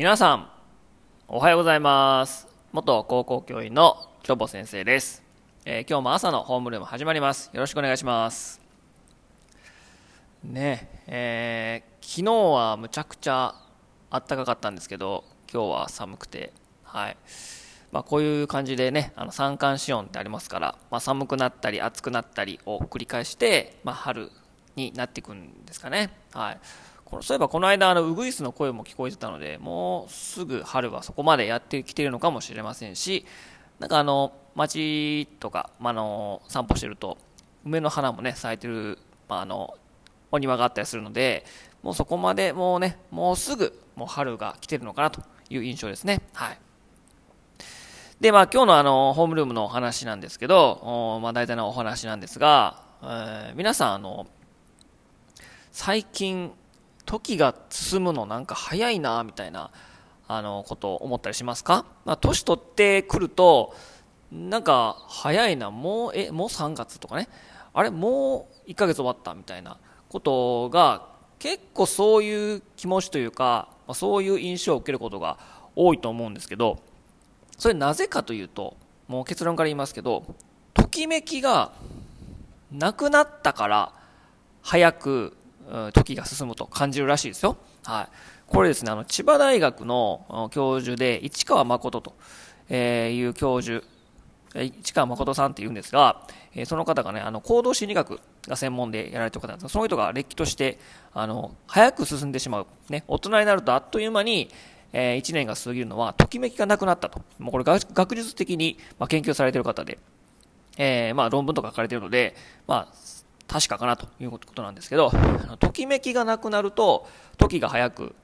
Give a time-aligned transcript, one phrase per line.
[0.00, 0.48] 皆さん、
[1.28, 2.48] おはようございます。
[2.72, 5.22] 元高校教員のチョボ先生です。
[5.66, 7.50] えー今日も朝のホームルーム始まります。
[7.52, 8.62] よろしくお願いします。
[10.42, 13.54] ねえ、えー昨日はむちゃくちゃ
[14.10, 17.16] 暖かかったんですけど、今日は寒くて、はい。
[17.92, 24.30] まあ、こういう感じでね、あの三寒四温ってありますから、まあ、寒くなったり暑くなったりを繰り返して、まあ、春
[24.76, 26.08] になっていくんですかね。
[26.32, 26.60] はい。
[27.10, 33.26] このそういえばこの間あのウグイスの声も聞こえてたのでもうすぐ春はそこまでやってきているのかもしれませんし
[33.80, 37.18] なんかあの街とか、まあ、あの散歩してると
[37.64, 39.74] 梅の花もね咲いてる、まあ、あの
[40.30, 41.44] お庭があったりするので
[41.82, 46.20] もうそこまでもうねもうすぐもう春が来てるのかなという印象ですね。
[46.32, 46.58] はい。
[48.20, 50.72] でまあ今日のあのホームルームのお話なんですけど
[51.16, 54.26] おまあ大体のお話なんですが、えー皆さんあの
[55.72, 56.52] 最近
[57.10, 59.72] 時が進むのなんか早いなみたいな
[60.28, 63.74] あのことを思ったりしますか、まあ、年取ってくると
[64.30, 67.28] なんか早いなもうえもう3月とかね。
[67.72, 71.08] あれもう1ヶ月終わったみたいなことが
[71.40, 75.38] 結構そういう気持ちというか、まあ、そういう印象を受けることが
[75.74, 76.80] 多いと思うんですけど
[77.58, 78.76] それなぜかというと
[79.08, 80.24] もう結論から言いますけど
[80.74, 81.72] ときめきが
[82.70, 83.92] なくなったから
[84.62, 85.36] 早く
[85.92, 87.56] 時が進むと感じるらしいですよ。
[87.84, 88.08] はい。
[88.46, 92.14] これですね、あの、千葉大学の教授で、市川誠と
[92.70, 93.84] えいう教授、
[94.54, 100.78] 市川誠さんっていうんですが、えその方がね、あの、行動心理学が専門でやられてる方なんですが、その人がれっきとして、
[101.12, 102.66] あの、早く進んでしまう。
[102.88, 104.48] ね、大人になるとあっという間に、
[104.92, 107.20] え1年が過ぎるのは、ときめきがなくなったと。
[107.38, 109.98] もうこれ学術的に、まあ、研究されてる方で、
[110.78, 112.34] えーまあ、論文とか書かれてるので、
[112.66, 112.94] まあ、
[113.50, 118.14] 確かかなということなんですけど、あのときめきがなくなると、時が早く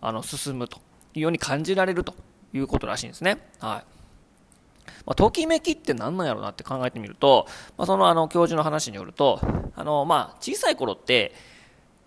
[0.00, 0.78] あの進むと
[1.14, 2.12] いうように感じられると
[2.52, 3.38] いうことらしいんですね。
[3.60, 3.98] はい
[5.06, 7.46] まあ、ときめきって何なんやろうなって考えてみると、
[7.76, 9.40] まあ、そのあの教授の話によると、
[9.76, 11.34] あのまあ、小さい頃って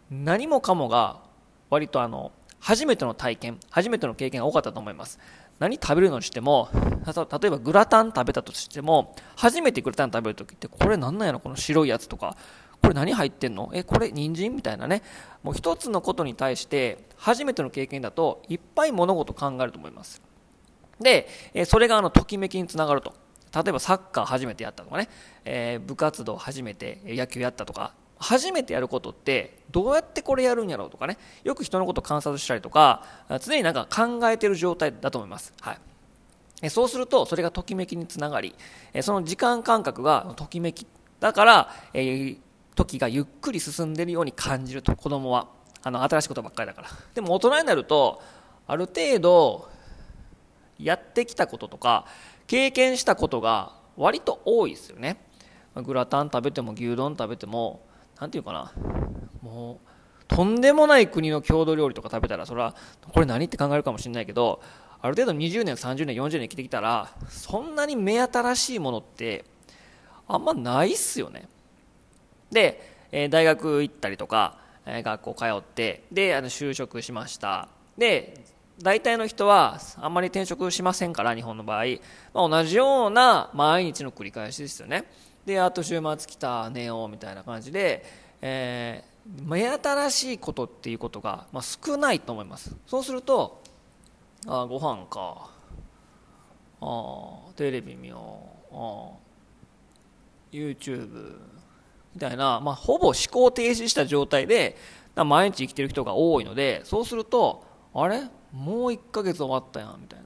[0.10, 1.22] 何もかもが
[1.70, 5.20] 割とあの初めての体験、初めての経験が多かったと思います。
[5.60, 12.38] 何食べるのにしても、例えばグラタン食べたとしても、初めてグラタン食べるときって、これなんなんやろ、この白いやつとか、
[12.82, 13.70] これ何入ってんの？
[13.74, 15.04] え、これ人参みたいなね。
[15.44, 20.22] もう一つのことに対して、初めての経験だと、いっぱい物事考えると思います。
[21.00, 21.28] で、
[21.66, 23.14] それがあの、ときめきにつながると。
[23.54, 25.10] 例えばサッカー初めてやったとかね、
[25.46, 33.04] えー部活動初めて野球やったとか、初めてやることってどうやってこれやるんやろうとかね、よく人のこと観察したりとか、
[33.42, 35.54] 常になんか考えてる状態だと思います。
[35.60, 35.74] は
[36.62, 36.70] い。
[36.70, 38.54] そうすると、それがときめきにつながり、
[39.02, 40.86] その時間感覚がときめき。
[41.20, 42.38] だから、え
[42.76, 45.48] 時がゆっくり進んでるように感じると、子供は。
[45.84, 46.90] あの、新しいことばっかりだから。
[47.16, 48.22] でも大人になると、
[48.68, 49.68] ある程度、
[50.78, 52.06] やってきたこととか、
[52.46, 55.18] 経験したことが割と多いですよね。
[55.76, 57.82] グラタン食べても牛丼食べても、
[58.22, 58.72] なんていうかな、
[59.42, 62.76] もう、とんでもない国の郷土料理とか食べたら、それは、
[63.12, 64.62] これ何って考えるかもしれないけど、
[65.02, 69.44] ある程度20年、30年、40年生きてきたら、そんなに目新しいものって、
[70.28, 71.50] あんまないっすよね。
[72.52, 77.70] で、え大学行ったりとか、え学校通って、で、あの就職しました。
[77.98, 78.46] で、
[78.84, 81.86] 大体の人はあんまり転職しませんから、日本の場合、
[82.36, 85.06] まあ、同じような毎日の繰り返しですよね。
[85.46, 88.04] で、あと週末来た、寝ようみたいな感じで、
[88.42, 89.12] えー
[89.46, 92.76] 目新しいことっていうことが、まあ、少ないと思います。
[92.88, 93.62] そうすると、
[94.48, 95.52] あご飯か、
[96.82, 98.18] あテレビ見よ
[98.72, 101.38] う、あー YouTube
[102.16, 104.76] みたいな、まあ、ほぼ思考停止した状態で
[105.16, 107.64] 毎日生きてる人が多いのでそうすると
[107.94, 108.22] あれ？
[108.52, 110.26] もう1ヶ月終わったやんみたいな。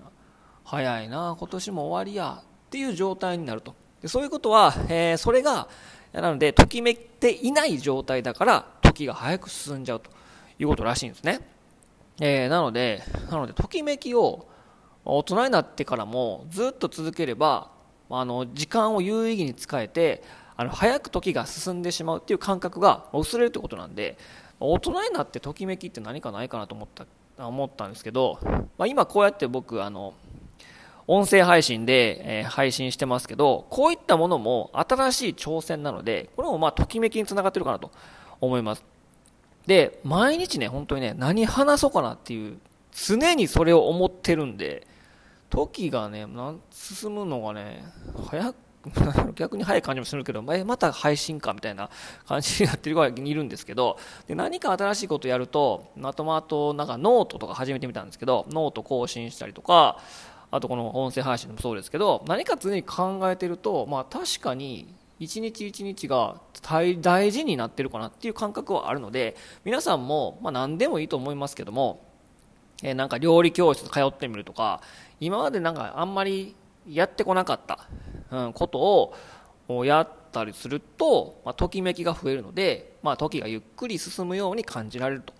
[0.63, 3.75] 早いな今年も終わりやっていう状態になると。
[4.07, 5.67] そういうことは、えーそれが
[6.13, 10.09] なのでときめいていない状態だから時が早く進んじゃうと
[10.59, 11.41] いうことらしいんですね、
[12.21, 14.47] えーなのでなのでときめきを
[15.03, 17.69] 大人になってからもずっと続ければ
[18.09, 20.23] あの時間を有意義に使えて
[20.57, 24.17] あの早く時が進んでしまうっていう感覚が薄れるってことなんで
[24.59, 27.05] 大人になってときめきって何かないかなと思った
[27.37, 28.39] 思ったんですけど、
[28.77, 30.13] まあ、今こうやって僕あの
[31.07, 37.91] 音声配信で、え配信してますけどこういったものも新しい挑戦なのでこれもまあときめきにつながってるかなと
[38.41, 38.83] 思います。
[39.67, 42.57] で毎日ね本当にね何話そうかなっていう
[42.91, 44.85] 常にそれを思ってるんで
[45.49, 47.83] 時がねな進むのがね
[48.29, 48.55] 早く
[49.35, 51.89] 逆に早い感じもするけど、え、また配信かみたいな
[52.27, 53.97] 感じになってるぐらいにいるんですけど、
[54.27, 59.99] で何か新しいことやると、まとまとなんかノートとか始めてみたんですけど、ノート更新したりとか、
[60.51, 72.05] あとこの音声配信もそうですけど、何か常に考えてると、まあ確かに一日一日が大事になってるかなっていう感覚はあるので、皆さんも、まあ何でもいいと思いますけども、
[72.83, 74.81] えー、なんか料理教室通ってみるとか、
[75.19, 76.55] 今までなんかあんまり
[76.87, 77.87] やってこなかった、
[78.31, 79.13] うん、こと
[79.69, 85.33] をやったりすると、まあ、ときめきが増えるので、まあ、時がゆっくり進むように感じられると、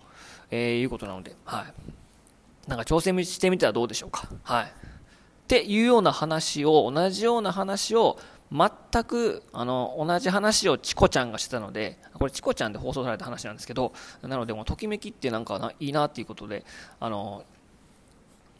[0.50, 2.68] えー、いうことなので、はい。
[2.68, 4.28] なんか挑戦してみてはどうでしょうか？
[4.42, 4.72] はい。
[5.46, 8.18] っていうような話を、同じような話を、
[8.50, 16.64] 全くあの同じ話をチコちゃんがしてたので、これチコちゃんで放送された話なんですけど、なので、もときめきってなんかいいなっていうことで、
[16.98, 17.44] あの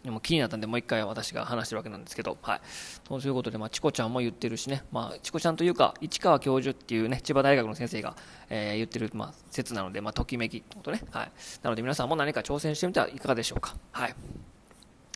[0.05, 2.61] でも気になったんで、もう一回私が話してるわけなんですけど、はい。
[3.09, 8.15] そういうことで、まあ、チコちゃんも言ってるしね、まあ、チコちゃんというか、市川教授っていうね、千葉大学の先生が、
[8.49, 11.03] えー、言ってる、まあ、説なので、まあ、ときめきってことね。
[11.11, 11.33] はい。
[11.65, 13.75] なので、皆さんも何か挑戦してみてはいかがでしょうか。
[13.91, 14.15] はい。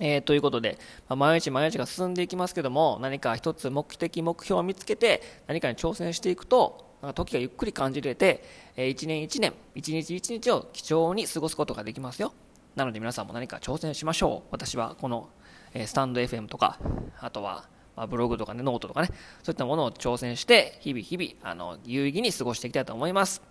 [0.01, 8.43] えー、ということで、まあ、毎日毎日が進んでいきますけども、何か一つ目的、目標を見つけて、何かに挑戦していくと、なんか時がゆっくり感じれて、
[8.77, 12.33] えー、一年一年、一日一日を貴重に過ごすことができますよ。
[12.77, 14.49] なので皆さんも何か挑戦しましょう。
[14.51, 15.29] 私はこの、
[15.75, 16.79] え stand FM とか、
[17.21, 19.09] あとは、まブログとかね、ノートとかね、
[19.43, 23.43] そういったものを挑戦して、日々日々、あの、有意義に過ごしていきたいと思います。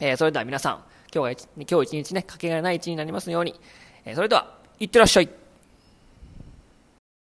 [0.00, 0.84] えー、それでは皆さん、
[1.14, 3.54] 今日が、今日一日ね、かけがえない一日になりますように、
[4.04, 5.28] えー、それでは、いってらっしゃい。